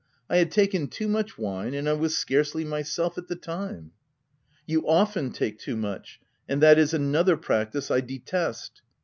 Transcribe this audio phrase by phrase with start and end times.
[0.31, 3.91] I had taken too much wine, and I was scarcely myself, at the time."
[4.65, 8.81] u You often take too much;— and that is another practice I detest."